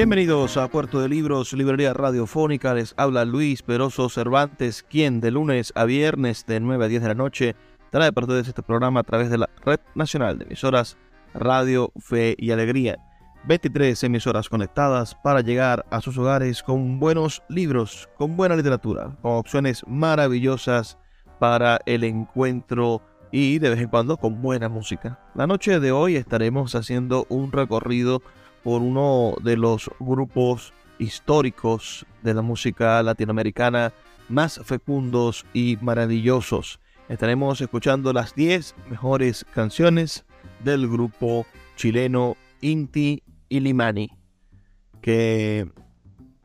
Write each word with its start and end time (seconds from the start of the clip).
Bienvenidos 0.00 0.56
a 0.56 0.68
Puerto 0.68 0.98
de 1.02 1.10
Libros, 1.10 1.52
Librería 1.52 1.92
Radiofónica. 1.92 2.72
Les 2.72 2.94
habla 2.96 3.26
Luis 3.26 3.60
Peroso 3.60 4.08
Cervantes, 4.08 4.82
quien 4.82 5.20
de 5.20 5.30
lunes 5.30 5.74
a 5.76 5.84
viernes 5.84 6.46
de 6.46 6.58
9 6.58 6.86
a 6.86 6.88
10 6.88 7.02
de 7.02 7.08
la 7.08 7.14
noche 7.14 7.54
trae 7.90 8.10
para 8.10 8.24
ustedes 8.24 8.48
este 8.48 8.62
programa 8.62 9.00
a 9.00 9.02
través 9.02 9.28
de 9.28 9.36
la 9.36 9.50
Red 9.62 9.80
Nacional 9.94 10.38
de 10.38 10.46
Emisoras 10.46 10.96
Radio, 11.34 11.92
Fe 11.98 12.34
y 12.38 12.50
Alegría. 12.50 12.96
23 13.44 14.02
emisoras 14.04 14.48
conectadas 14.48 15.14
para 15.16 15.42
llegar 15.42 15.84
a 15.90 16.00
sus 16.00 16.16
hogares 16.16 16.62
con 16.62 16.98
buenos 16.98 17.42
libros, 17.50 18.08
con 18.16 18.38
buena 18.38 18.56
literatura, 18.56 19.18
con 19.20 19.32
opciones 19.32 19.84
maravillosas 19.86 20.96
para 21.38 21.78
el 21.84 22.04
encuentro 22.04 23.02
y 23.32 23.58
de 23.58 23.68
vez 23.68 23.80
en 23.80 23.88
cuando 23.88 24.16
con 24.16 24.40
buena 24.40 24.70
música. 24.70 25.20
La 25.34 25.46
noche 25.46 25.78
de 25.78 25.92
hoy 25.92 26.16
estaremos 26.16 26.74
haciendo 26.74 27.26
un 27.28 27.52
recorrido 27.52 28.22
por 28.62 28.82
uno 28.82 29.34
de 29.42 29.56
los 29.56 29.90
grupos 29.98 30.72
históricos 30.98 32.06
de 32.22 32.34
la 32.34 32.42
música 32.42 33.02
latinoamericana 33.02 33.92
más 34.28 34.60
fecundos 34.64 35.44
y 35.52 35.78
maravillosos. 35.80 36.78
Estaremos 37.08 37.60
escuchando 37.60 38.12
las 38.12 38.34
10 38.34 38.74
mejores 38.88 39.44
canciones 39.52 40.24
del 40.62 40.88
grupo 40.88 41.46
chileno 41.76 42.36
Inti 42.60 43.22
Ilimani, 43.48 44.10
que, 45.00 45.68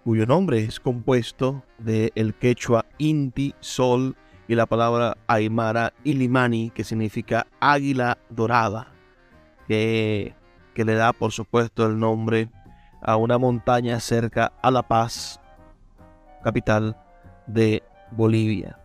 cuyo 0.04 0.26
nombre 0.26 0.64
es 0.64 0.80
compuesto 0.80 1.64
del 1.78 2.12
el 2.16 2.34
quechua 2.34 2.86
Inti, 2.98 3.54
sol, 3.60 4.16
y 4.48 4.56
la 4.56 4.66
palabra 4.66 5.18
aymara 5.28 5.94
Ilimani, 6.04 6.72
que 6.72 6.84
significa 6.84 7.48
águila 7.60 8.18
dorada, 8.30 8.88
que 9.68 10.34
que 10.76 10.86
le 10.86 10.94
da 10.94 11.14
por 11.14 11.32
supuesto 11.32 11.88
el 11.88 11.98
nombre 11.98 12.50
a 13.02 13.16
una 13.16 13.40
montaña 13.40 14.00
cerca 14.00 14.54
a 14.62 14.70
La 14.70 14.84
Paz, 14.84 15.40
capital 16.44 16.96
de 17.48 17.82
Bolivia. 18.12 18.78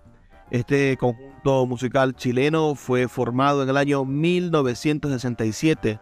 Este 0.51 0.97
conjunto 0.97 1.67
musical 1.67 2.15
chileno 2.15 2.75
fue 2.75 3.09
formado 3.09 3.63
en 3.63 3.69
el 3.69 3.77
año 3.77 4.05
1967 4.05 6.01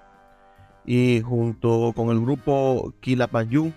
y 0.86 1.20
junto 1.22 1.92
con 1.96 2.10
el 2.10 2.20
grupo 2.20 2.94
Quilapayú 3.00 3.72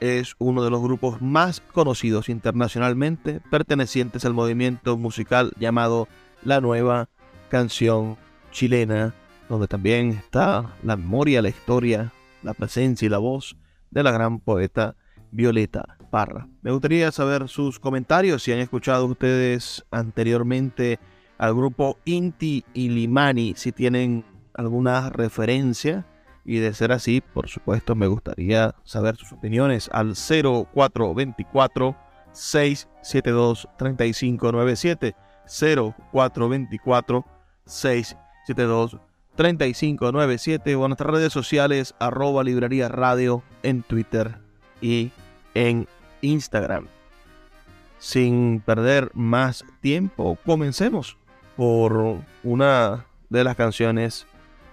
es 0.00 0.34
uno 0.38 0.62
de 0.62 0.70
los 0.70 0.82
grupos 0.82 1.20
más 1.22 1.60
conocidos 1.60 2.28
internacionalmente 2.28 3.40
pertenecientes 3.50 4.24
al 4.24 4.34
movimiento 4.34 4.96
musical 4.96 5.52
llamado 5.58 6.08
La 6.42 6.60
Nueva 6.60 7.08
Canción 7.48 8.16
Chilena 8.50 9.14
donde 9.48 9.68
también 9.68 10.10
está 10.10 10.74
la 10.82 10.96
memoria, 10.96 11.42
la 11.42 11.48
historia, 11.48 12.12
la 12.42 12.54
presencia 12.54 13.06
y 13.06 13.08
la 13.08 13.18
voz 13.18 13.56
de 13.90 14.02
la 14.02 14.10
gran 14.10 14.40
poeta 14.40 14.96
Violeta 15.30 15.96
Parra. 16.10 16.48
Me 16.62 16.70
gustaría 16.70 17.10
saber 17.12 17.48
sus 17.48 17.78
comentarios 17.78 18.42
si 18.42 18.52
han 18.52 18.58
escuchado 18.58 19.06
ustedes 19.06 19.84
anteriormente 19.90 20.98
al 21.38 21.54
grupo 21.54 21.98
Inti 22.04 22.64
y 22.72 22.88
Limani, 22.88 23.54
si 23.56 23.72
tienen 23.72 24.24
alguna 24.54 25.10
referencia. 25.10 26.06
Y 26.48 26.58
de 26.58 26.72
ser 26.74 26.92
así, 26.92 27.20
por 27.20 27.48
supuesto, 27.48 27.96
me 27.96 28.06
gustaría 28.06 28.76
saber 28.84 29.16
sus 29.16 29.32
opiniones 29.32 29.90
al 29.92 30.14
0424 30.14 31.96
672 32.30 33.68
3597 33.76 35.16
0424 35.44 37.24
672 37.64 38.90
3597 38.92 39.15
o 40.74 40.84
en 40.84 40.88
nuestras 40.88 41.10
redes 41.10 41.32
sociales 41.32 41.94
arroba 41.98 42.42
librería 42.42 42.88
radio 42.88 43.42
en 43.62 43.82
Twitter 43.82 44.38
y 44.80 45.10
en 45.54 45.86
Instagram. 46.22 46.86
Sin 47.98 48.60
perder 48.64 49.10
más 49.14 49.64
tiempo, 49.80 50.38
comencemos 50.44 51.16
por 51.56 52.18
una 52.42 53.06
de 53.28 53.44
las 53.44 53.56
canciones 53.56 54.26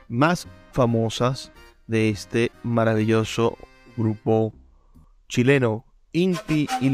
más 0.07 0.47
famosas 0.71 1.51
de 1.87 2.09
este 2.09 2.51
maravilloso 2.63 3.57
grupo 3.97 4.53
chileno, 5.27 5.85
Inti 6.11 6.67
y 6.79 6.89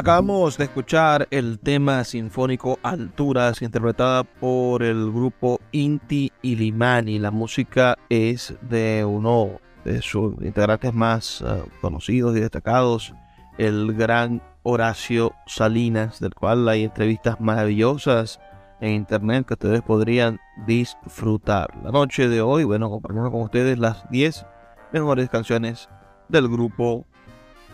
Acabamos 0.00 0.56
de 0.56 0.64
escuchar 0.64 1.28
el 1.30 1.58
tema 1.58 2.04
sinfónico 2.04 2.78
Alturas, 2.82 3.60
interpretada 3.60 4.24
por 4.24 4.82
el 4.82 5.12
grupo 5.12 5.60
Inti 5.72 6.32
Ilimani. 6.40 7.18
La 7.18 7.30
música 7.30 7.98
es 8.08 8.54
de 8.62 9.04
uno 9.04 9.60
de 9.84 10.00
sus 10.00 10.40
integrantes 10.40 10.94
más 10.94 11.42
uh, 11.42 11.68
conocidos 11.82 12.34
y 12.34 12.40
destacados, 12.40 13.12
el 13.58 13.92
gran 13.92 14.42
Horacio 14.62 15.34
Salinas, 15.46 16.18
del 16.18 16.34
cual 16.34 16.66
hay 16.70 16.84
entrevistas 16.84 17.38
maravillosas 17.38 18.40
en 18.80 18.92
internet 18.92 19.44
que 19.46 19.52
ustedes 19.52 19.82
podrían 19.82 20.40
disfrutar. 20.66 21.76
La 21.84 21.90
noche 21.90 22.30
de 22.30 22.40
hoy, 22.40 22.64
bueno, 22.64 22.88
compartimos 22.88 23.30
con 23.30 23.42
ustedes 23.42 23.78
las 23.78 24.08
10 24.08 24.46
mejores 24.94 25.28
canciones 25.28 25.90
del 26.30 26.48
grupo 26.48 27.04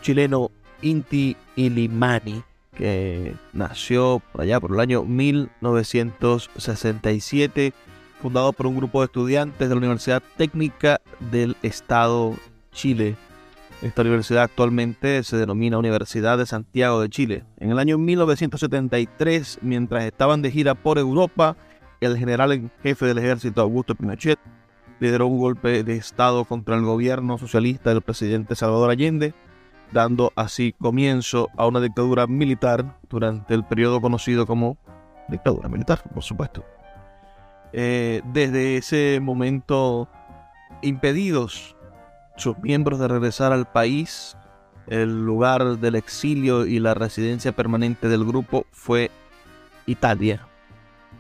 chileno 0.03 0.51
Inti 0.83 1.37
Ilimani, 1.57 2.43
que 2.77 3.35
nació 3.53 4.23
allá 4.39 4.61
por 4.61 4.73
el 4.73 4.81
año 4.81 5.05
1967, 5.05 7.73
fundado 8.21 8.53
por 8.53 8.67
un 8.67 8.77
grupo 8.77 9.01
de 9.01 9.07
estudiantes 9.07 9.69
de 9.69 9.75
la 9.75 9.79
Universidad 9.79 10.23
Técnica 10.37 11.01
del 11.31 11.57
Estado 11.63 12.35
Chile. 12.73 13.17
Esta 13.83 14.01
universidad 14.03 14.45
actualmente 14.45 15.23
se 15.23 15.37
denomina 15.37 15.79
Universidad 15.79 16.39
de 16.39 16.47
Santiago 16.47 17.03
de 17.03 17.11
Chile. 17.11 17.45
En 17.59 17.71
el 17.71 17.79
año 17.79 17.99
1973, 17.99 19.59
mientras 19.61 20.05
estaban 20.05 20.41
de 20.41 20.51
gira 20.51 20.75
por 20.75 20.97
Europa, 20.99 21.57
el 22.01 22.17
general 22.17 22.53
en 22.53 22.71
jefe 22.83 23.05
del 23.07 23.19
ejército 23.19 23.61
Augusto 23.61 23.95
Pinochet 23.95 24.39
lideró 24.99 25.27
un 25.27 25.39
golpe 25.39 25.85
de 25.85 25.97
Estado 25.97 26.47
contra 26.47 26.75
el 26.77 26.83
gobierno 26.83 27.37
socialista 27.37 27.91
del 27.91 28.01
presidente 28.01 28.55
Salvador 28.55 28.89
Allende 28.91 29.35
dando 29.93 30.33
así 30.37 30.73
comienzo 30.73 31.49
a 31.57 31.67
una 31.67 31.81
dictadura 31.81 32.27
militar 32.27 32.99
durante 33.09 33.55
el 33.55 33.65
periodo 33.65 34.01
conocido 34.01 34.47
como 34.47 34.77
dictadura 35.29 35.69
militar, 35.69 36.03
por 36.13 36.23
supuesto. 36.23 36.65
Eh, 37.73 38.23
desde 38.33 38.77
ese 38.77 39.19
momento, 39.21 40.09
impedidos 40.83 41.77
sus 42.37 42.59
miembros 42.59 42.99
de 42.99 43.09
regresar 43.09 43.53
al 43.53 43.71
país, 43.71 44.37
el 44.87 45.25
lugar 45.25 45.79
del 45.79 45.97
exilio 45.97 46.67
y 46.67 46.79
la 46.79 46.95
residencia 46.95 47.53
permanente 47.53 48.09
del 48.09 48.25
grupo 48.25 48.67
fue 48.71 49.11
Italia, 49.87 50.47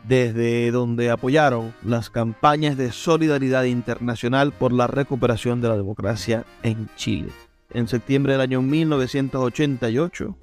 desde 0.06 0.70
donde 0.70 1.10
apoyaron 1.10 1.74
las 1.82 2.10
campañas 2.10 2.76
de 2.76 2.92
solidaridad 2.92 3.64
internacional 3.64 4.52
por 4.52 4.72
la 4.72 4.86
recuperación 4.86 5.60
de 5.60 5.68
la 5.68 5.76
democracia 5.76 6.44
en 6.62 6.88
Chile 6.96 7.32
en 7.70 7.88
septiembre 7.88 8.32
del 8.32 8.42
año 8.42 8.62
1988, 8.62 10.36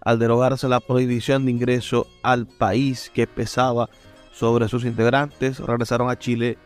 al 0.00 0.18
derogarse 0.18 0.68
la 0.68 0.80
prohibición 0.80 1.44
de 1.44 1.52
ingreso 1.52 2.06
al 2.22 2.46
país 2.46 3.10
que 3.12 3.26
pesaba 3.26 3.88
sobre 4.32 4.68
sus 4.68 4.84
integrantes, 4.84 5.60
regresaron 5.60 6.10
a 6.10 6.18
Chile, 6.18 6.58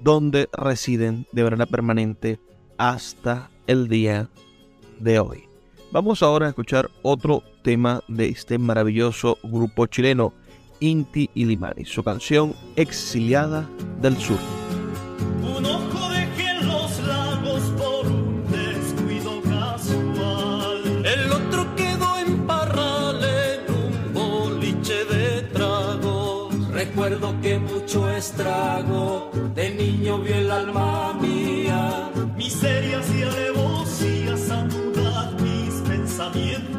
donde 0.00 0.48
residen 0.52 1.26
de 1.32 1.44
manera 1.44 1.66
permanente 1.66 2.38
hasta 2.78 3.50
el 3.66 3.88
día 3.88 4.28
de 4.98 5.18
hoy. 5.18 5.44
Vamos 5.92 6.22
ahora 6.22 6.46
a 6.46 6.48
escuchar 6.50 6.90
otro 7.02 7.42
tema 7.62 8.02
de 8.08 8.28
este 8.28 8.58
maravilloso 8.58 9.38
grupo 9.42 9.86
chileno, 9.86 10.32
Inti 10.80 11.30
Ilimani, 11.34 11.84
su 11.84 12.02
canción 12.02 12.54
Exiliada 12.76 13.68
del 14.00 14.16
Sur. 14.16 14.38
Recuerdo 27.08 27.40
que 27.40 27.58
mucho 27.58 28.10
estrago 28.10 29.30
de 29.54 29.70
niño 29.70 30.18
vio 30.18 30.34
el 30.34 30.50
alma 30.50 31.12
mía. 31.12 32.10
Miserias 32.36 33.06
y 33.14 33.22
alevosías 33.22 34.50
a 34.50 34.64
mis 35.40 35.74
pensamientos. 35.88 36.75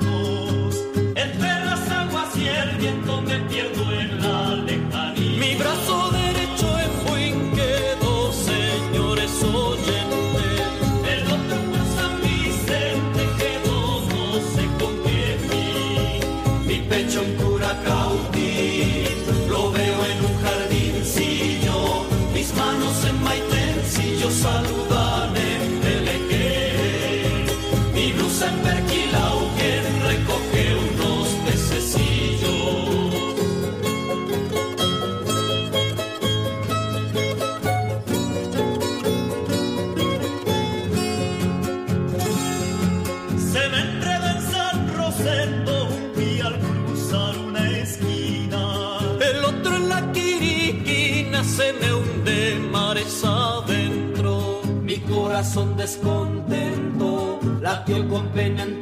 Corazón 55.58 55.76
descontento 55.76 57.40
latió 57.62 58.08
con 58.08 58.28
pena 58.30 58.64
en 58.64 58.77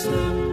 slow. 0.00 0.49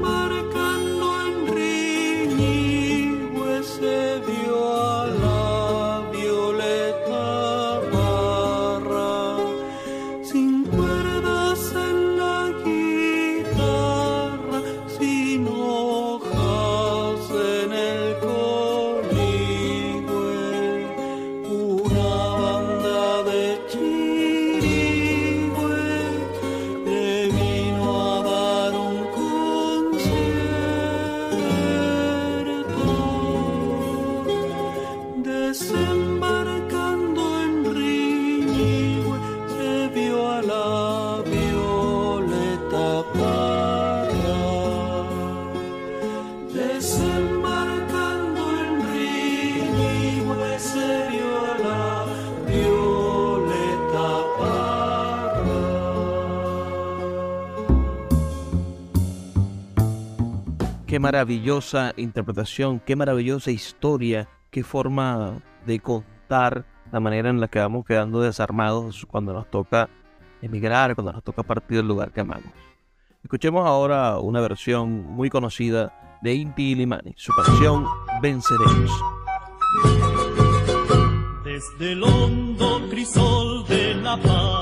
Maravillosa 61.07 61.93
interpretación, 61.95 62.81
qué 62.81 62.97
maravillosa 62.97 63.49
historia, 63.49 64.27
qué 64.51 64.61
forma 64.61 65.41
de 65.65 65.79
contar 65.79 66.65
la 66.91 66.99
manera 66.99 67.29
en 67.29 67.39
la 67.39 67.47
que 67.47 67.59
vamos 67.59 67.85
quedando 67.85 68.19
desarmados 68.19 69.05
cuando 69.09 69.31
nos 69.31 69.49
toca 69.49 69.89
emigrar, 70.41 70.95
cuando 70.95 71.13
nos 71.13 71.23
toca 71.23 71.43
partir 71.43 71.77
del 71.77 71.87
lugar 71.87 72.11
que 72.11 72.19
amamos. 72.19 72.51
Escuchemos 73.23 73.65
ahora 73.65 74.19
una 74.19 74.41
versión 74.41 75.05
muy 75.05 75.29
conocida 75.29 76.19
de 76.21 76.33
Inti 76.33 76.75
Limani, 76.75 77.13
su 77.15 77.31
canción 77.31 77.85
Venceremos. 78.21 78.91
Desde 81.45 81.93
el 81.93 82.03
hondo 82.03 82.81
crisol 82.89 83.65
de 83.65 83.95
la 83.95 84.17
patria 84.17 84.56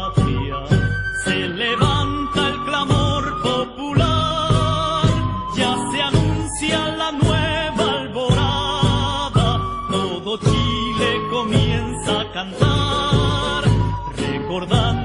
recordando 14.59 15.04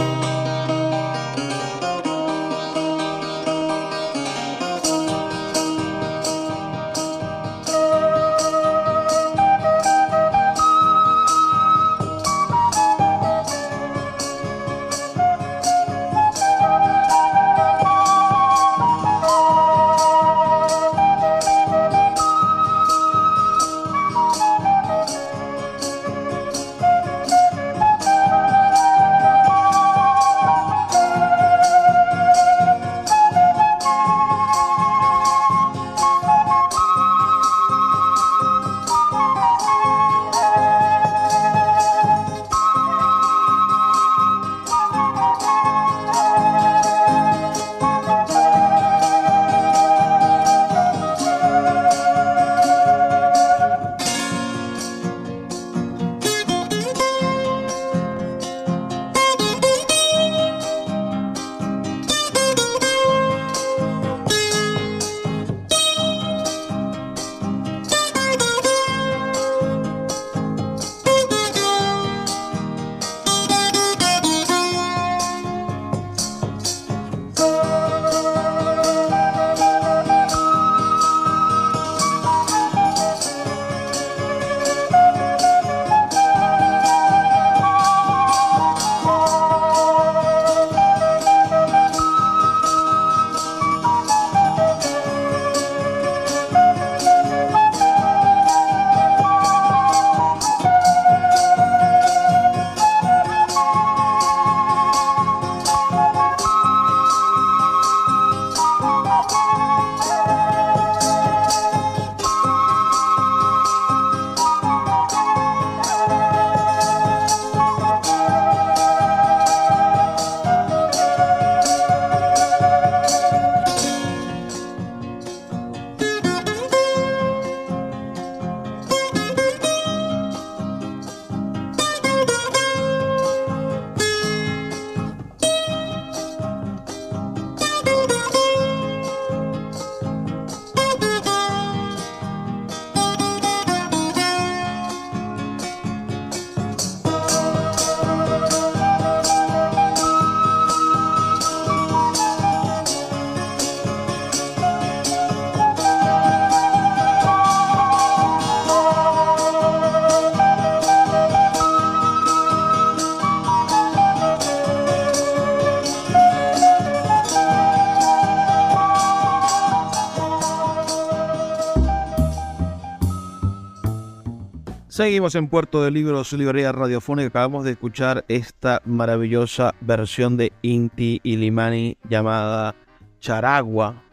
Seguimos 175.01 175.33
en 175.33 175.47
Puerto 175.47 175.83
de 175.83 175.89
Libros, 175.89 176.31
librería 176.33 176.71
radiofónica. 176.71 177.29
Acabamos 177.29 177.63
de 177.65 177.71
escuchar 177.71 178.23
esta 178.27 178.83
maravillosa 178.85 179.73
versión 179.81 180.37
de 180.37 180.53
Inti 180.61 181.19
y 181.23 181.37
Limani 181.37 181.97
llamada 182.07 182.75
Charagua, 183.19 184.03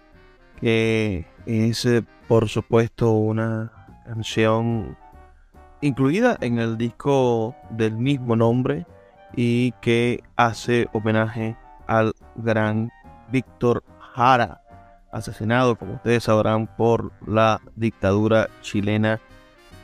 que 0.59 1.27
es, 1.45 1.85
eh, 1.85 2.03
por 2.27 2.49
supuesto, 2.49 3.11
una 3.11 3.71
canción 4.07 4.97
incluida 5.83 6.39
en 6.41 6.59
el 6.59 6.79
disco 6.79 7.55
del 7.69 7.93
mismo 7.93 8.35
nombre 8.35 8.87
y 9.37 9.73
que 9.83 10.25
hace 10.37 10.89
homenaje 10.95 11.55
al 11.87 12.15
gran 12.35 12.91
Víctor 13.31 13.85
Jara, 14.15 14.63
asesinado, 15.13 15.77
como 15.77 15.97
ustedes 15.97 16.25
sabrán, 16.25 16.67
por 16.79 17.13
la 17.27 17.61
dictadura 17.77 18.49
chilena 18.63 19.21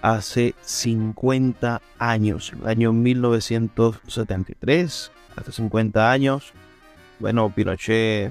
hace 0.05 0.55
50 0.61 1.83
años, 1.99 2.53
el 2.53 2.69
año 2.69 2.93
1973, 2.93 5.11
hace 5.35 5.53
50 5.53 6.13
años. 6.13 6.53
Bueno, 7.19 7.49
Pinochet 7.49 8.31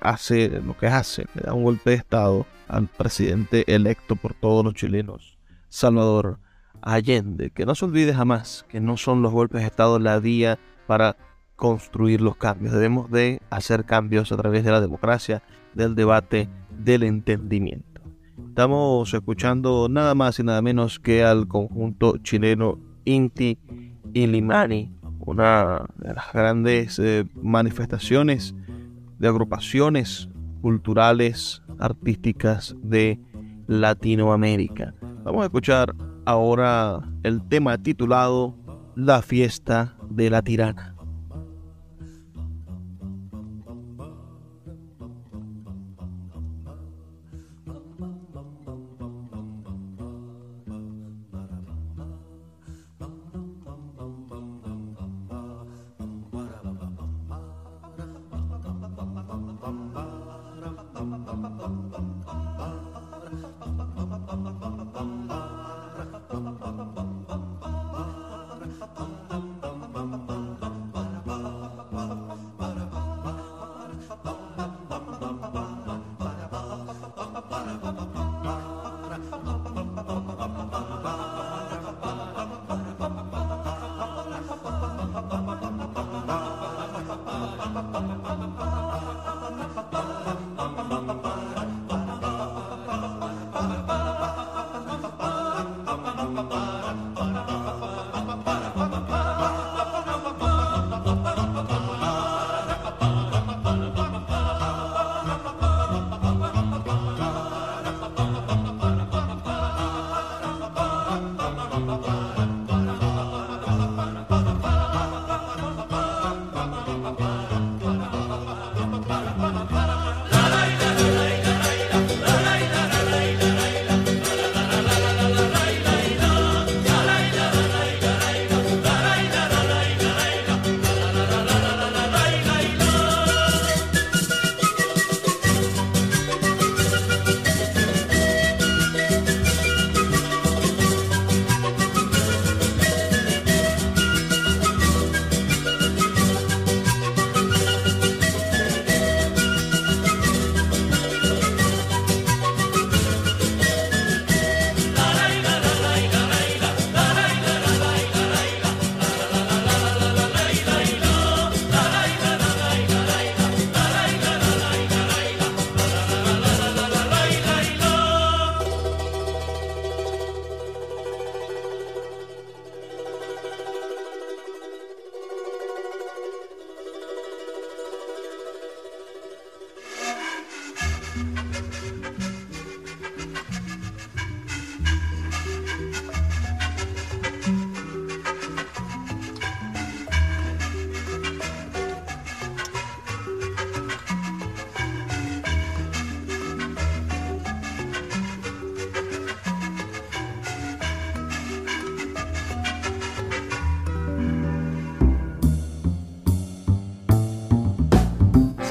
hace 0.00 0.48
lo 0.48 0.76
que 0.76 0.88
hace, 0.88 1.26
le 1.34 1.42
da 1.42 1.54
un 1.54 1.62
golpe 1.62 1.90
de 1.90 1.96
Estado 1.96 2.44
al 2.66 2.88
presidente 2.88 3.62
electo 3.72 4.16
por 4.16 4.34
todos 4.34 4.64
los 4.64 4.74
chilenos, 4.74 5.38
Salvador 5.68 6.40
Allende. 6.82 7.50
Que 7.50 7.66
no 7.66 7.76
se 7.76 7.84
olvide 7.84 8.12
jamás 8.12 8.66
que 8.68 8.80
no 8.80 8.96
son 8.96 9.22
los 9.22 9.30
golpes 9.30 9.60
de 9.60 9.68
Estado 9.68 10.00
la 10.00 10.18
vía 10.18 10.58
para 10.88 11.16
construir 11.54 12.20
los 12.20 12.36
cambios. 12.36 12.74
Debemos 12.74 13.12
de 13.12 13.40
hacer 13.48 13.84
cambios 13.84 14.32
a 14.32 14.36
través 14.36 14.64
de 14.64 14.72
la 14.72 14.80
democracia, 14.80 15.44
del 15.72 15.94
debate, 15.94 16.48
del 16.70 17.04
entendimiento. 17.04 17.93
Estamos 18.48 19.12
escuchando 19.14 19.88
nada 19.88 20.14
más 20.14 20.38
y 20.38 20.42
nada 20.42 20.62
menos 20.62 20.98
que 20.98 21.24
al 21.24 21.46
conjunto 21.48 22.18
chileno 22.18 22.78
Inti 23.04 23.58
Illimani, 24.12 24.92
una 25.20 25.86
de 25.96 26.14
las 26.14 26.32
grandes 26.32 26.98
eh, 26.98 27.24
manifestaciones 27.34 28.54
de 29.18 29.28
agrupaciones 29.28 30.28
culturales, 30.62 31.62
artísticas 31.78 32.74
de 32.82 33.20
Latinoamérica. 33.66 34.94
Vamos 35.24 35.42
a 35.42 35.46
escuchar 35.46 35.94
ahora 36.24 37.00
el 37.22 37.46
tema 37.48 37.78
titulado 37.78 38.56
La 38.94 39.22
fiesta 39.22 39.96
de 40.10 40.30
la 40.30 40.42
tirana. 40.42 40.93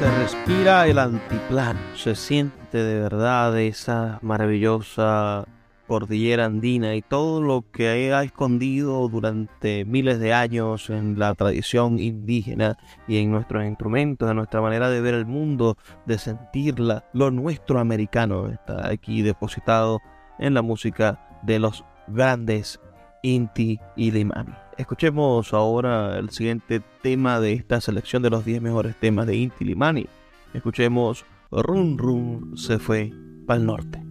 Respira 0.09 0.87
el 0.87 0.99
antiplano, 0.99 1.79
se 1.95 2.15
siente 2.15 2.77
de 2.77 2.99
verdad 2.99 3.57
esa 3.59 4.19
maravillosa 4.21 5.45
cordillera 5.87 6.45
andina 6.45 6.95
y 6.95 7.01
todo 7.01 7.41
lo 7.41 7.63
que 7.71 8.13
ha 8.13 8.23
escondido 8.23 9.07
durante 9.07 9.85
miles 9.85 10.19
de 10.19 10.33
años 10.33 10.89
en 10.89 11.19
la 11.19 11.35
tradición 11.35 11.99
indígena 11.99 12.77
y 13.07 13.17
en 13.17 13.31
nuestros 13.31 13.63
instrumentos, 13.65 14.29
en 14.29 14.37
nuestra 14.37 14.61
manera 14.61 14.89
de 14.89 15.01
ver 15.01 15.13
el 15.13 15.25
mundo, 15.25 15.77
de 16.05 16.17
sentirla, 16.17 17.05
lo 17.13 17.31
nuestro 17.31 17.79
americano 17.79 18.49
está 18.49 18.87
aquí 18.87 19.21
depositado 19.21 20.01
en 20.39 20.53
la 20.53 20.61
música 20.61 21.19
de 21.43 21.59
los 21.59 21.85
grandes 22.07 22.79
Inti 23.21 23.79
y 23.95 24.11
Limani. 24.11 24.62
Escuchemos 24.77 25.53
ahora 25.53 26.17
el 26.17 26.29
siguiente 26.29 26.81
tema 27.01 27.39
de 27.39 27.53
esta 27.53 27.79
selección 27.79 28.23
de 28.23 28.29
los 28.29 28.43
10 28.45 28.61
mejores 28.61 28.95
temas 28.95 29.27
de 29.27 29.35
Inti 29.35 29.65
Limani. 29.65 30.07
Escuchemos 30.53 31.25
Run 31.51 31.97
Run 31.97 32.57
se 32.57 32.79
fue 32.79 33.11
para 33.45 33.59
el 33.59 33.65
norte. 33.65 34.03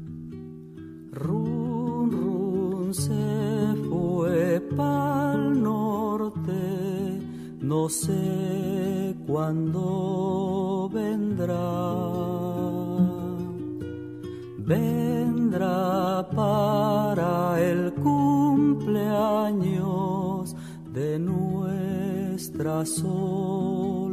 Run 1.12 2.10
Run 2.10 2.94
se 2.94 3.74
fue 3.88 4.60
para 4.76 5.36
norte, 5.36 6.52
no 7.60 7.88
sé 7.88 9.14
cuándo 9.26 10.90
vendrá. 10.92 11.56
Vendrá 14.58 16.28
para 16.34 17.60
el 17.60 17.92
cumpleaños 17.94 18.62
años 19.42 20.21
de 20.92 21.18
nuestra 21.18 22.84
soledad. 22.84 24.12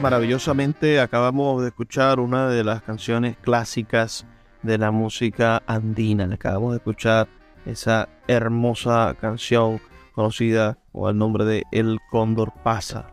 Maravillosamente 0.00 1.00
acabamos 1.00 1.62
de 1.62 1.68
escuchar 1.68 2.20
una 2.20 2.48
de 2.48 2.62
las 2.62 2.82
canciones 2.82 3.36
clásicas 3.36 4.26
de 4.62 4.78
la 4.78 4.90
música 4.90 5.62
andina. 5.66 6.28
Acabamos 6.32 6.72
de 6.72 6.76
escuchar 6.76 7.28
esa 7.66 8.08
hermosa 8.28 9.16
canción 9.20 9.80
conocida 10.12 10.78
con 10.92 11.10
el 11.10 11.18
nombre 11.18 11.44
de 11.44 11.64
El 11.72 11.98
Cóndor 12.10 12.52
Pasa. 12.62 13.06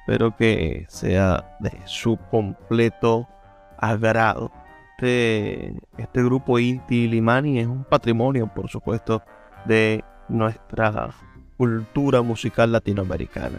Espero 0.00 0.36
que 0.36 0.84
sea 0.88 1.56
de 1.60 1.72
su 1.86 2.18
completo 2.30 3.26
agrado. 3.78 4.52
Este, 4.98 5.74
este 5.96 6.22
grupo 6.22 6.58
Inti 6.58 7.08
Limani 7.08 7.60
es 7.60 7.66
un 7.66 7.84
patrimonio, 7.84 8.50
por 8.54 8.68
supuesto, 8.68 9.22
de 9.64 10.04
nuestra 10.28 11.10
cultura 11.56 12.20
musical 12.22 12.72
latinoamericana. 12.72 13.58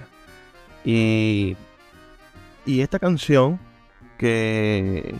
Y 0.85 1.55
y 2.69 2.81
esta 2.81 2.99
canción, 2.99 3.59
que, 4.19 5.15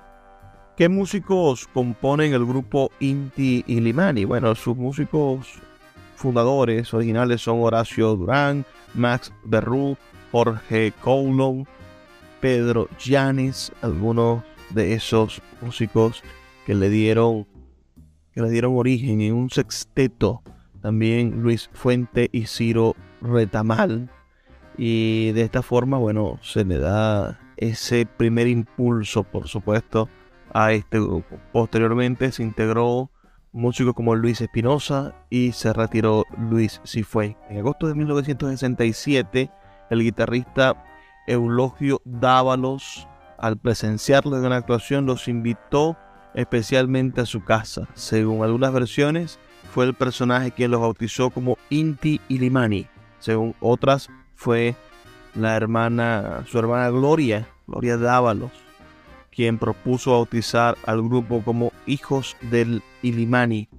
¿Qué 0.75 0.89
músicos 0.89 1.67
componen 1.67 2.33
el 2.33 2.45
grupo 2.45 2.91
Inti 2.99 3.63
y 3.67 3.79
Limani? 3.79 4.25
Bueno, 4.25 4.55
sus 4.55 4.75
músicos 4.75 5.61
fundadores 6.15 6.91
originales 6.93 7.41
son 7.41 7.61
Horacio 7.61 8.15
Durán, 8.15 8.65
Max 8.93 9.31
Berru, 9.45 9.97
Jorge 10.31 10.93
Coulon, 11.01 11.67
Pedro 12.41 12.89
Yanis, 12.99 13.71
algunos 13.81 14.43
de 14.71 14.93
esos 14.93 15.41
músicos 15.61 16.21
que 16.65 16.75
le 16.75 16.89
dieron, 16.89 17.47
que 18.31 18.41
le 18.41 18.49
dieron 18.49 18.77
origen 18.77 19.21
en 19.21 19.33
un 19.33 19.49
sexteto. 19.49 20.41
También 20.81 21.41
Luis 21.41 21.69
Fuente 21.73 22.29
y 22.31 22.45
Ciro 22.45 22.95
Retamal. 23.21 24.09
Y 24.77 25.31
de 25.31 25.41
esta 25.41 25.61
forma, 25.61 25.97
bueno, 25.97 26.39
se 26.41 26.65
le 26.65 26.77
da 26.79 27.39
ese 27.57 28.05
primer 28.05 28.47
impulso, 28.47 29.23
por 29.23 29.47
supuesto, 29.47 30.09
a 30.53 30.73
este 30.73 30.99
grupo. 30.99 31.39
Posteriormente 31.51 32.31
se 32.31 32.43
integró 32.43 33.09
músicos 33.51 33.93
como 33.93 34.15
Luis 34.15 34.41
Espinosa 34.41 35.13
y 35.29 35.51
se 35.51 35.71
retiró 35.73 36.25
Luis 36.37 36.81
Cifuentes. 36.85 37.41
En 37.49 37.59
agosto 37.59 37.87
de 37.87 37.95
1967, 37.95 39.51
el 39.89 40.01
guitarrista 40.01 40.83
Eulogio 41.27 42.01
Dávalos, 42.03 43.07
al 43.37 43.57
presenciarlo 43.57 44.37
en 44.37 44.45
una 44.45 44.57
actuación, 44.57 45.05
los 45.05 45.27
invitó 45.27 45.97
especialmente 46.33 47.21
a 47.21 47.25
su 47.25 47.43
casa. 47.43 47.87
Según 47.93 48.43
algunas 48.43 48.73
versiones, 48.73 49.39
fue 49.73 49.85
el 49.85 49.93
personaje 49.93 50.51
quien 50.51 50.71
los 50.71 50.81
bautizó 50.81 51.29
como 51.29 51.57
Inti 51.69 52.21
Ilimani. 52.27 52.87
Según 53.19 53.55
otras, 53.59 54.09
fue 54.35 54.75
la 55.35 55.55
hermana, 55.55 56.43
su 56.47 56.59
hermana 56.59 56.89
Gloria, 56.89 57.47
Gloria 57.67 57.97
Dávalos, 57.97 58.51
quien 59.31 59.57
propuso 59.57 60.11
bautizar 60.11 60.77
al 60.85 61.01
grupo 61.01 61.41
como 61.43 61.71
Hijos 61.85 62.35
del 62.41 62.83
Ilimani. 63.01 63.69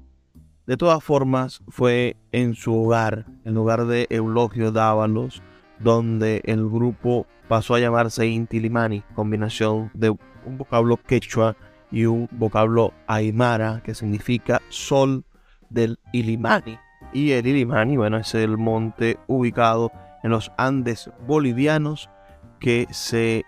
De 0.67 0.77
todas 0.77 1.05
formas, 1.05 1.63
fue 1.69 2.17
en 2.33 2.55
su 2.55 2.75
hogar, 2.75 3.27
en 3.45 3.55
lugar 3.55 3.87
de 3.87 4.07
Eulogio 4.11 4.73
Dávalos, 4.73 5.43
donde 5.79 6.41
el 6.45 6.69
grupo 6.69 7.27
pasó 7.49 7.75
a 7.75 7.81
llamarse 7.81 8.27
Inti 8.27 8.57
Ilimani, 8.57 9.03
combinación 9.15 9.91
de 9.95 10.11
un 10.11 10.59
vocablo 10.59 10.97
quechua 10.97 11.57
y 11.95 12.07
un 12.07 12.29
vocablo 12.33 12.93
aymara 13.07 13.81
que 13.85 13.95
significa 13.95 14.61
sol 14.69 15.25
del 15.71 16.01
Ilimani. 16.13 16.77
Y 17.13 17.31
el 17.31 17.47
Ilimani, 17.47 17.97
bueno, 17.97 18.19
es 18.19 18.35
el 18.35 18.59
monte 18.59 19.17
ubicado 19.29 19.93
en 20.25 20.31
los 20.33 20.51
Andes 20.59 21.09
bolivianos 21.25 22.11
que 22.59 22.89
se 22.91 23.45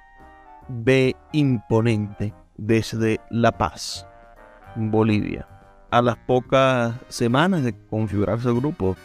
ve 0.68 1.16
imponente 1.32 2.32
desde 2.56 3.20
La 3.30 3.50
Paz, 3.50 4.06
Bolivia. 4.76 5.48
A 5.90 6.00
las 6.00 6.16
pocas 6.16 6.94
semanas 7.08 7.64
de 7.64 7.76
configurarse 7.88 8.48
el 8.48 8.54
grupo, 8.54 8.96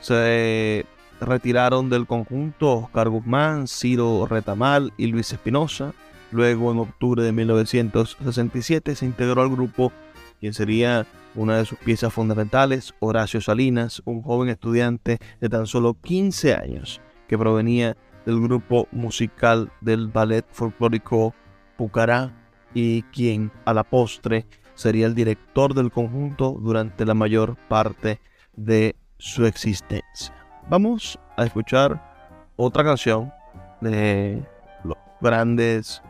se 0.00 0.86
retiraron 1.20 1.90
del 1.90 2.06
conjunto 2.06 2.78
Oscar 2.78 3.10
Guzmán, 3.10 3.66
Ciro 3.68 4.26
Retamal 4.26 4.94
y 4.96 5.08
Luis 5.08 5.32
Espinosa, 5.34 5.92
Luego, 6.32 6.72
en 6.72 6.78
octubre 6.78 7.22
de 7.22 7.32
1967, 7.32 8.94
se 8.94 9.06
integró 9.06 9.42
al 9.42 9.50
grupo 9.50 9.92
quien 10.40 10.52
sería 10.54 11.06
una 11.34 11.58
de 11.58 11.64
sus 11.64 11.78
piezas 11.78 12.12
fundamentales, 12.12 12.94
Horacio 12.98 13.40
Salinas, 13.40 14.02
un 14.04 14.22
joven 14.22 14.48
estudiante 14.48 15.18
de 15.40 15.48
tan 15.48 15.66
solo 15.66 15.94
15 15.94 16.54
años 16.54 17.00
que 17.28 17.38
provenía 17.38 17.96
del 18.24 18.40
grupo 18.40 18.88
musical 18.90 19.70
del 19.80 20.08
ballet 20.08 20.44
folclórico 20.50 21.34
Pucará 21.76 22.32
y 22.74 23.02
quien 23.02 23.52
a 23.64 23.74
la 23.74 23.84
postre 23.84 24.46
sería 24.74 25.06
el 25.06 25.14
director 25.14 25.74
del 25.74 25.90
conjunto 25.90 26.58
durante 26.60 27.04
la 27.04 27.14
mayor 27.14 27.56
parte 27.68 28.20
de 28.54 28.96
su 29.18 29.46
existencia. 29.46 30.34
Vamos 30.68 31.18
a 31.36 31.44
escuchar 31.44 32.52
otra 32.56 32.82
canción 32.82 33.32
de 33.80 34.42
los 34.84 34.96
grandes 35.20 36.02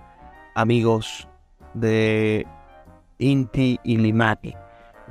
amigos 0.56 1.28
de 1.74 2.46
Inti 3.18 3.78
y 3.84 3.98
Limani. 3.98 4.54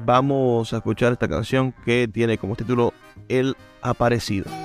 Vamos 0.04 0.74
a 0.74 0.78
escuchar 0.78 1.14
esta 1.14 1.28
canción 1.28 1.74
que 1.86 2.10
tiene 2.12 2.38
como 2.38 2.56
título 2.56 2.94
El 3.30 3.56
Aparecido. 3.82 4.65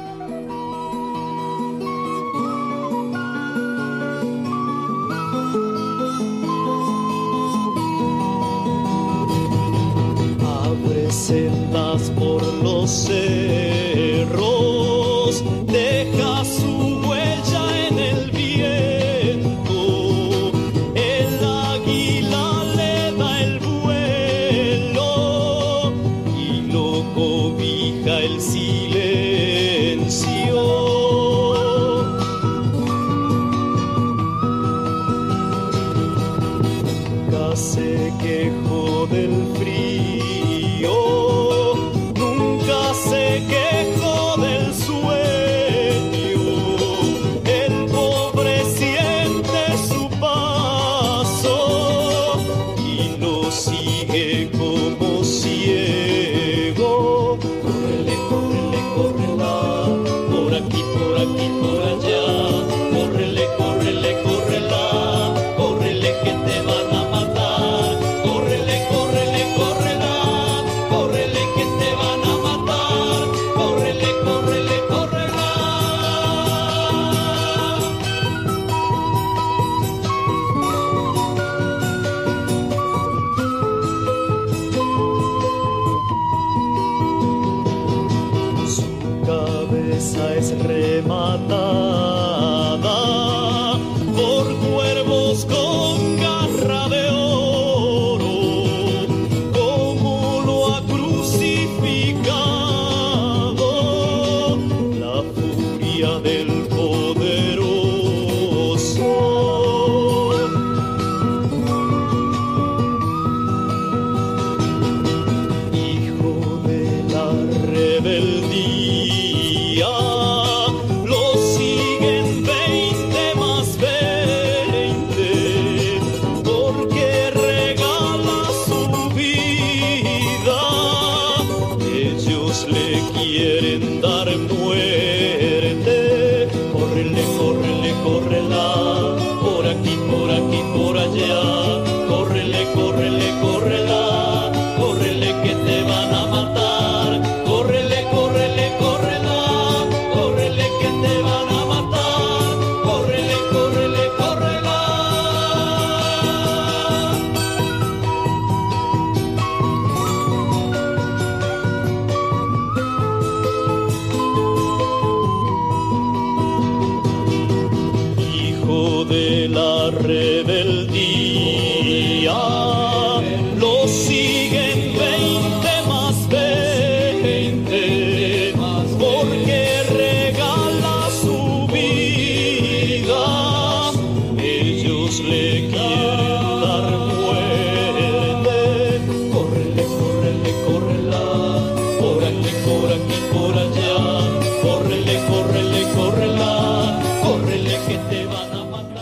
promesas 90.00 90.50
rematadas. 90.52 91.89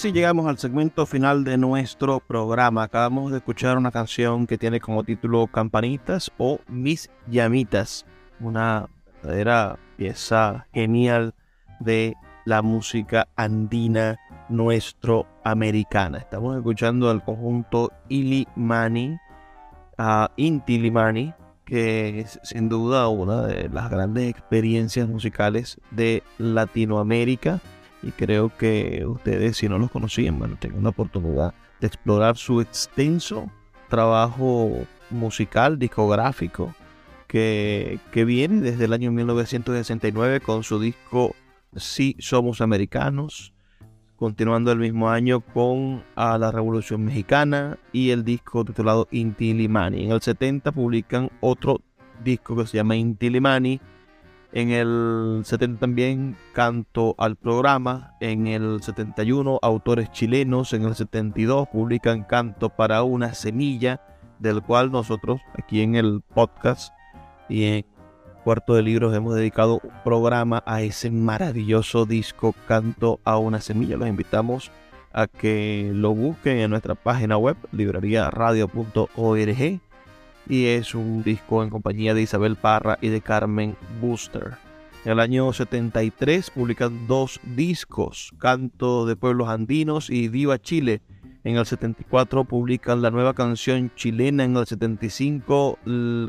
Así 0.00 0.12
llegamos 0.12 0.46
al 0.46 0.56
segmento 0.56 1.04
final 1.04 1.44
de 1.44 1.58
nuestro 1.58 2.20
programa. 2.20 2.84
Acabamos 2.84 3.32
de 3.32 3.36
escuchar 3.36 3.76
una 3.76 3.90
canción 3.90 4.46
que 4.46 4.56
tiene 4.56 4.80
como 4.80 5.04
título 5.04 5.46
Campanitas 5.46 6.32
o 6.38 6.58
Mis 6.68 7.10
Llamitas. 7.28 8.06
Una 8.40 8.88
verdadera 9.22 9.78
pieza 9.98 10.66
genial 10.72 11.34
de 11.80 12.16
la 12.46 12.62
música 12.62 13.28
andina 13.36 14.18
nuestro 14.48 15.26
americana. 15.44 16.16
Estamos 16.16 16.56
escuchando 16.56 17.10
al 17.10 17.22
conjunto 17.22 17.92
Ilimani, 18.08 19.18
uh, 19.98 20.28
Inti 20.36 20.78
Limani, 20.78 21.34
que 21.66 22.20
es 22.20 22.40
sin 22.42 22.70
duda 22.70 23.06
una 23.08 23.42
de 23.42 23.68
las 23.68 23.90
grandes 23.90 24.30
experiencias 24.30 25.06
musicales 25.06 25.78
de 25.90 26.22
Latinoamérica 26.38 27.60
y 28.02 28.12
creo 28.12 28.50
que 28.56 29.04
ustedes 29.06 29.56
si 29.56 29.68
no 29.68 29.78
los 29.78 29.90
conocían, 29.90 30.38
bueno, 30.38 30.56
tengan 30.58 30.82
la 30.82 30.90
oportunidad 30.90 31.54
de 31.80 31.86
explorar 31.86 32.36
su 32.36 32.60
extenso 32.60 33.50
trabajo 33.88 34.86
musical, 35.10 35.78
discográfico, 35.78 36.74
que, 37.26 37.98
que 38.12 38.24
viene 38.24 38.60
desde 38.60 38.86
el 38.86 38.92
año 38.92 39.12
1969 39.12 40.40
con 40.40 40.62
su 40.62 40.80
disco 40.80 41.34
Si 41.76 42.16
Somos 42.18 42.60
Americanos, 42.60 43.52
continuando 44.16 44.72
el 44.72 44.78
mismo 44.78 45.10
año 45.10 45.40
con 45.40 46.02
a 46.14 46.38
la 46.38 46.50
Revolución 46.50 47.04
Mexicana 47.04 47.78
y 47.92 48.10
el 48.10 48.24
disco 48.24 48.64
titulado 48.64 49.08
Inti 49.10 49.54
Limani. 49.54 50.04
En 50.04 50.12
el 50.12 50.20
70 50.20 50.72
publican 50.72 51.30
otro 51.40 51.80
disco 52.22 52.56
que 52.56 52.66
se 52.66 52.76
llama 52.78 52.96
Inti 52.96 53.30
Limani 53.30 53.80
en 54.52 54.70
el 54.70 55.42
70 55.44 55.80
también 55.80 56.36
canto 56.52 57.14
al 57.18 57.36
programa. 57.36 58.14
En 58.20 58.46
el 58.46 58.82
71 58.82 59.58
autores 59.62 60.10
chilenos. 60.10 60.72
En 60.72 60.84
el 60.84 60.94
72 60.94 61.68
publican 61.68 62.24
canto 62.24 62.70
para 62.70 63.02
una 63.02 63.34
semilla. 63.34 64.00
Del 64.38 64.62
cual 64.62 64.90
nosotros 64.90 65.42
aquí 65.58 65.82
en 65.82 65.96
el 65.96 66.22
podcast 66.22 66.94
y 67.48 67.64
en 67.64 67.84
Cuarto 68.42 68.74
de 68.74 68.82
Libros 68.82 69.14
hemos 69.14 69.34
dedicado 69.34 69.82
un 69.84 69.92
programa 70.02 70.62
a 70.64 70.80
ese 70.80 71.10
maravilloso 71.10 72.06
disco 72.06 72.54
Canto 72.66 73.20
a 73.24 73.36
una 73.36 73.60
semilla. 73.60 73.98
Los 73.98 74.08
invitamos 74.08 74.70
a 75.12 75.26
que 75.26 75.90
lo 75.92 76.14
busquen 76.14 76.56
en 76.58 76.70
nuestra 76.70 76.94
página 76.94 77.36
web 77.36 77.58
librariaradio.org 77.72 79.80
y 80.50 80.66
es 80.66 80.96
un 80.96 81.22
disco 81.22 81.62
en 81.62 81.70
compañía 81.70 82.12
de 82.12 82.22
Isabel 82.22 82.56
Parra 82.56 82.98
y 83.00 83.08
de 83.08 83.20
Carmen 83.20 83.76
Booster. 84.00 84.54
En 85.04 85.12
el 85.12 85.20
año 85.20 85.52
73 85.52 86.50
publican 86.50 87.06
dos 87.06 87.40
discos, 87.54 88.32
Canto 88.38 89.06
de 89.06 89.14
Pueblos 89.14 89.48
Andinos 89.48 90.10
y 90.10 90.28
Viva 90.28 90.60
Chile. 90.60 91.00
En 91.44 91.56
el 91.56 91.64
74 91.64 92.44
publican 92.44 93.00
la 93.00 93.10
nueva 93.10 93.32
canción 93.32 93.92
chilena, 93.94 94.44
en 94.44 94.56
el 94.56 94.66
75 94.66 95.78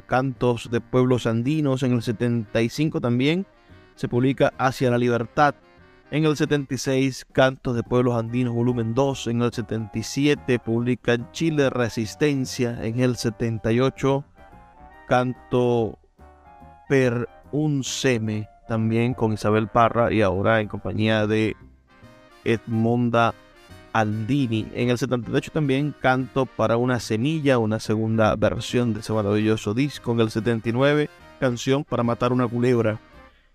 Cantos 0.05 0.69
de 0.71 0.79
Pueblos 0.79 1.25
Andinos, 1.25 1.83
en 1.83 1.93
el 1.93 2.03
75 2.03 3.01
también 3.01 3.47
se 3.95 4.07
publica 4.07 4.53
Hacia 4.57 4.91
la 4.91 4.99
Libertad. 4.99 5.55
En 6.13 6.25
el 6.25 6.35
76, 6.35 7.25
Cantos 7.31 7.73
de 7.73 7.83
Pueblos 7.83 8.15
Andinos, 8.15 8.53
volumen 8.53 8.93
2. 8.93 9.27
En 9.27 9.41
el 9.43 9.53
77, 9.53 10.59
publican 10.59 11.31
Chile 11.31 11.69
Resistencia. 11.69 12.77
En 12.83 12.99
el 12.99 13.15
78, 13.15 14.25
Canto 15.07 15.97
Per 16.89 17.29
un 17.53 17.85
Seme, 17.85 18.49
también 18.67 19.13
con 19.13 19.31
Isabel 19.31 19.69
Parra 19.69 20.11
y 20.11 20.21
ahora 20.21 20.59
en 20.59 20.67
compañía 20.67 21.27
de 21.27 21.55
Edmonda 22.43 23.33
Aldini. 23.93 24.67
En 24.73 24.89
el 24.89 24.97
78 24.97 25.51
también 25.53 25.95
Canto 25.97 26.45
para 26.45 26.75
una 26.75 26.99
Semilla, 26.99 27.57
una 27.57 27.79
segunda 27.79 28.35
versión 28.35 28.93
de 28.93 28.99
ese 28.99 29.13
maravilloso 29.13 29.73
disco. 29.73 30.11
En 30.11 30.19
el 30.19 30.29
79, 30.29 31.09
Canción 31.39 31.85
para 31.85 32.03
Matar 32.03 32.33
una 32.33 32.49
Culebra. 32.49 32.99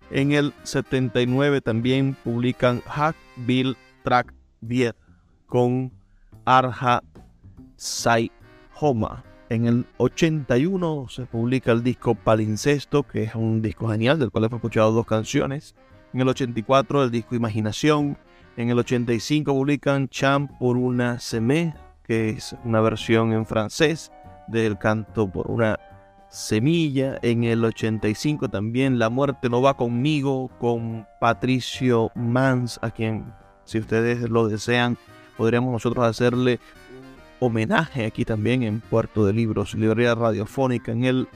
En 0.09 0.31
el 0.31 0.53
79 0.63 1.61
también 1.61 2.15
publican 2.23 2.81
Hack 2.81 3.15
Bill 3.35 3.75
Track 4.03 4.33
10 4.61 4.93
con 5.45 5.91
Arja 6.45 7.03
Sai 7.75 8.31
Homa. 8.79 9.23
En 9.49 9.65
el 9.65 9.85
81 9.97 11.07
se 11.09 11.25
publica 11.25 11.71
el 11.71 11.83
disco 11.83 12.15
Palincesto, 12.15 13.03
que 13.03 13.23
es 13.23 13.35
un 13.35 13.61
disco 13.61 13.89
genial 13.89 14.19
del 14.19 14.31
cual 14.31 14.45
hemos 14.45 14.57
escuchado 14.57 14.91
dos 14.91 15.05
canciones. 15.05 15.75
En 16.13 16.21
el 16.21 16.27
84 16.29 17.03
el 17.03 17.11
disco 17.11 17.35
Imaginación. 17.35 18.17
En 18.55 18.69
el 18.69 18.79
85 18.79 19.53
publican 19.53 20.09
Champ 20.09 20.51
por 20.57 20.77
una 20.77 21.19
Semé, 21.19 21.75
que 22.03 22.29
es 22.29 22.55
una 22.63 22.81
versión 22.81 23.33
en 23.33 23.45
francés 23.45 24.11
del 24.47 24.77
canto 24.77 25.29
por 25.29 25.51
una 25.51 25.79
Semilla, 26.29 27.17
en 27.21 27.43
el 27.43 27.63
85 27.63 28.49
también 28.49 28.99
La 28.99 29.09
muerte 29.09 29.49
no 29.49 29.61
va 29.61 29.75
conmigo 29.75 30.49
con 30.59 31.07
Patricio 31.19 32.11
Mans, 32.15 32.79
a 32.81 32.91
quien 32.91 33.33
si 33.63 33.79
ustedes 33.79 34.29
lo 34.29 34.47
desean 34.47 34.97
podríamos 35.37 35.71
nosotros 35.71 36.05
hacerle 36.05 36.59
homenaje 37.39 38.05
aquí 38.05 38.25
también 38.25 38.63
en 38.63 38.81
Puerto 38.81 39.25
de 39.25 39.33
Libros, 39.33 39.75
librería 39.75 40.15
radiofónica. 40.15 40.91
En 40.91 41.05
el 41.05 41.27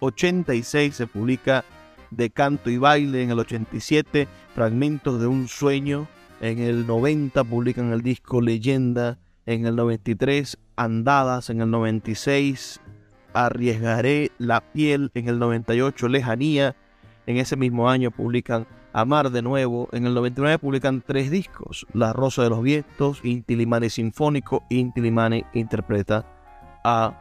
86 0.00 0.94
se 0.94 1.06
publica 1.06 1.64
De 2.10 2.30
Canto 2.30 2.70
y 2.70 2.76
Baile, 2.76 3.22
en 3.22 3.30
el 3.30 3.38
87 3.38 4.28
Fragmentos 4.54 5.20
de 5.20 5.26
un 5.26 5.48
Sueño, 5.48 6.06
en 6.40 6.58
el 6.58 6.86
90 6.86 7.42
publican 7.44 7.92
el 7.92 8.02
disco 8.02 8.40
Leyenda, 8.40 9.18
en 9.46 9.66
el 9.66 9.74
93 9.74 10.58
Andadas, 10.76 11.50
en 11.50 11.62
el 11.62 11.70
96 11.70 12.80
Arriesgaré 13.34 14.30
la 14.38 14.60
piel, 14.60 15.10
en 15.14 15.28
el 15.28 15.38
98 15.38 16.08
Lejanía, 16.08 16.76
en 17.26 17.36
ese 17.36 17.56
mismo 17.56 17.90
año 17.90 18.10
publican 18.10 18.66
Amar 18.94 19.30
de 19.30 19.42
nuevo. 19.42 19.88
En 19.90 20.06
el 20.06 20.14
99 20.14 20.58
publican 20.60 21.02
tres 21.04 21.28
discos: 21.28 21.84
La 21.92 22.12
Rosa 22.12 22.44
de 22.44 22.50
los 22.50 22.62
Vientos, 22.62 23.20
Inti 23.24 23.56
Limani 23.56 23.90
Sinfónico, 23.90 24.62
Inti 24.70 25.00
Limani 25.00 25.44
interpreta 25.52 26.24
a 26.84 27.12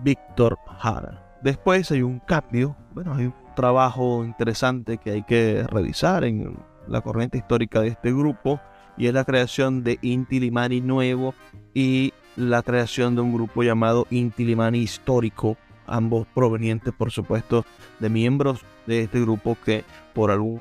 Víctor 0.00 0.56
Jara. 0.78 1.38
Después 1.42 1.90
hay 1.90 2.02
un 2.02 2.20
cambio, 2.20 2.76
bueno, 2.94 3.14
hay 3.14 3.26
un 3.26 3.34
trabajo 3.56 4.24
interesante 4.24 4.98
que 4.98 5.10
hay 5.10 5.22
que 5.24 5.64
revisar 5.68 6.22
en 6.22 6.56
la 6.86 7.00
corriente 7.00 7.38
histórica 7.38 7.80
de 7.80 7.88
este 7.88 8.12
grupo 8.12 8.60
y 8.96 9.08
es 9.08 9.14
la 9.14 9.24
creación 9.24 9.82
de 9.82 9.98
Inti 10.00 10.38
Limani 10.38 10.80
nuevo 10.80 11.34
y 11.74 12.12
la 12.36 12.62
creación 12.62 13.14
de 13.14 13.22
un 13.22 13.32
grupo 13.32 13.62
llamado 13.62 14.06
Inti 14.10 14.44
Limani 14.44 14.78
histórico, 14.78 15.56
ambos 15.86 16.26
provenientes 16.34 16.92
por 16.92 17.10
supuesto 17.10 17.64
de 18.00 18.08
miembros 18.08 18.64
de 18.86 19.02
este 19.02 19.20
grupo 19.20 19.56
que 19.64 19.84
por 20.12 20.30
algún 20.30 20.60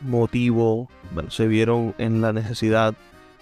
motivo 0.00 0.88
se 1.28 1.46
vieron 1.46 1.94
en 1.98 2.20
la 2.20 2.32
necesidad 2.32 2.94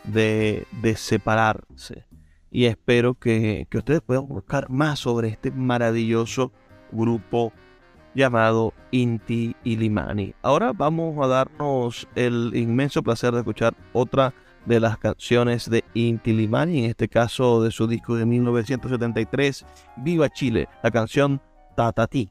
de, 0.04 0.66
separarse. 0.96 2.04
Y 2.50 2.64
espero 2.64 3.14
que, 3.14 3.66
que, 3.68 3.78
ustedes 3.78 4.00
puedan 4.00 4.26
buscar 4.26 4.70
más 4.70 5.00
sobre 5.00 5.28
este 5.28 5.50
maravilloso 5.50 6.50
grupo 6.90 7.52
llamado 8.14 8.72
Inti 8.90 9.54
Limani. 9.64 10.34
Ahora 10.42 10.72
vamos 10.72 11.22
a 11.22 11.28
darnos 11.28 12.08
el 12.14 12.52
inmenso 12.54 13.02
placer 13.02 13.32
de 13.32 13.40
escuchar 13.40 13.74
otra 13.92 14.32
de 14.68 14.80
las 14.80 14.98
canciones 14.98 15.68
de 15.70 15.82
Inti 15.94 16.32
Limani, 16.32 16.80
en 16.80 16.90
este 16.90 17.08
caso 17.08 17.62
de 17.62 17.70
su 17.70 17.86
disco 17.86 18.14
de 18.14 18.26
1973, 18.26 19.64
Viva 19.96 20.28
Chile, 20.28 20.68
la 20.82 20.90
canción 20.90 21.40
Tatati. 21.74 22.30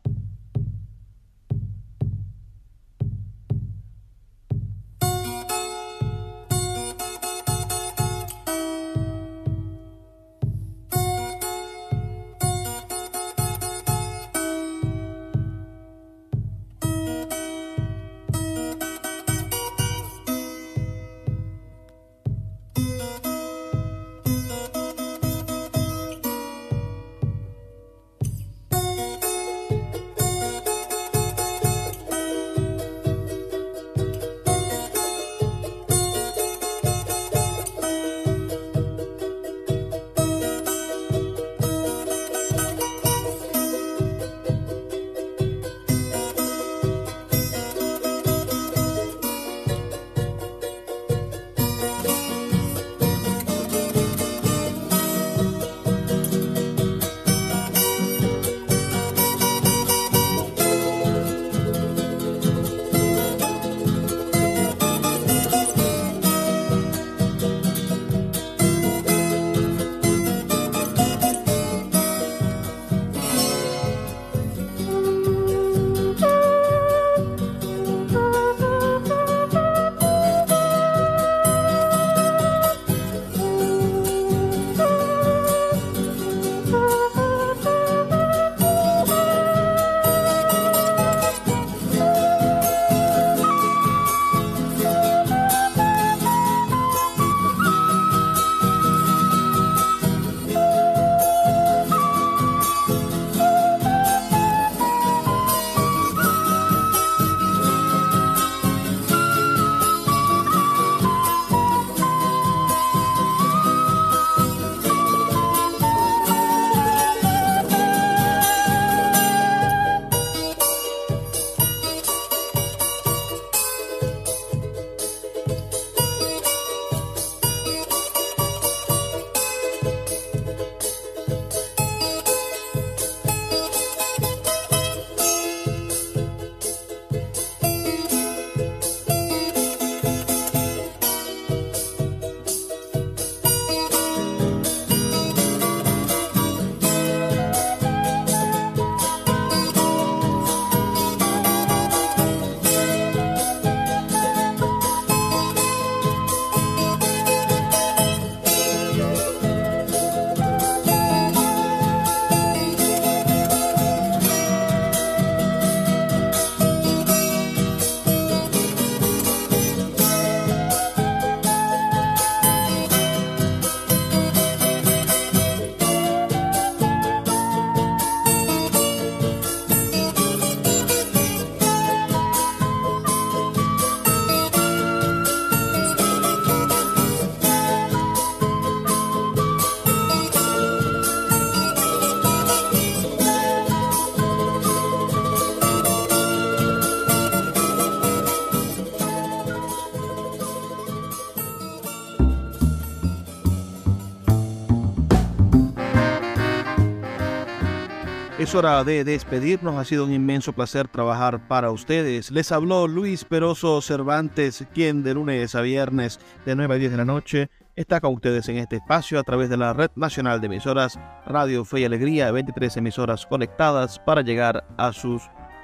Hora 208.57 208.83
de 208.83 209.03
despedirnos. 209.03 209.75
Ha 209.75 209.85
sido 209.85 210.05
un 210.05 210.11
inmenso 210.11 210.51
placer 210.51 210.87
trabajar 210.87 211.47
para 211.47 211.71
ustedes. 211.71 212.31
Les 212.31 212.51
habló 212.51 212.87
Luis 212.87 213.23
Peroso 213.23 213.81
Cervantes, 213.81 214.65
quien 214.73 215.03
de 215.03 215.13
lunes 215.13 215.53
a 215.53 215.61
viernes 215.61 216.19
de 216.45 216.55
9 216.55 216.73
a 216.73 216.77
10 216.77 216.91
de 216.91 216.97
la 216.97 217.05
noche 217.05 217.49
está 217.75 218.01
con 218.01 218.15
ustedes 218.15 218.49
en 218.49 218.57
este 218.57 218.77
espacio 218.77 219.19
a 219.19 219.23
través 219.23 219.49
de 219.49 219.57
la 219.57 219.73
Red 219.73 219.91
Nacional 219.95 220.41
de 220.41 220.47
Emisoras 220.47 220.99
Radio 221.27 221.63
Fe 221.63 221.81
y 221.81 221.85
Alegría, 221.85 222.31
23 222.31 222.77
emisoras 222.77 223.27
conectadas 223.27 223.99
para 223.99 224.23
llegar 224.23 224.65
a 224.77 224.91
sus 224.91 225.21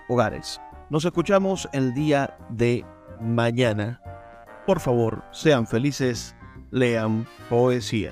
hogares. 0.08 0.62
Nos 0.92 1.06
escuchamos 1.06 1.68
el 1.74 1.96
día 1.96 2.38
de 2.50 2.86
mañana. 3.20 4.00
Por 4.68 4.80
favor, 4.80 5.24
sean 5.32 5.66
felices, 5.66 6.36
lean 6.70 7.26
poesía. 7.50 8.12